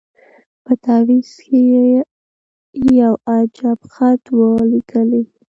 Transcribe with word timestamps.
په 0.63 0.73
تعویذ 0.83 1.29
کي 1.45 1.61
یو 3.01 3.13
عجب 3.33 3.79
خط 3.93 4.23
وو 4.37 4.49
لیکلی 4.71 5.23